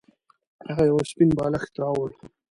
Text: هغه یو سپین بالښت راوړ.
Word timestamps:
هغه 0.69 0.83
یو 0.89 0.99
سپین 1.09 1.29
بالښت 1.37 1.71
راوړ. 1.81 2.09